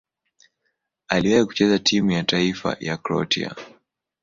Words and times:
Aliwahi 1.07 1.45
kucheza 1.45 1.79
timu 1.79 2.11
ya 2.11 2.23
taifa 2.23 2.77
ya 2.79 2.97
Kroatia. 2.97 3.55